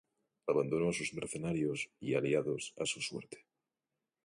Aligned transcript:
Abandonó 0.47 0.89
a 0.89 0.93
sus 0.93 1.13
mercenarios 1.13 1.91
y 1.99 2.15
aliados 2.15 2.73
a 2.79 2.87
su 2.87 3.01
suerte. 3.01 3.45